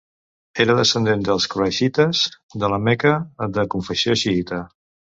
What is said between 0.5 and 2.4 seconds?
Era descendent dels quraixites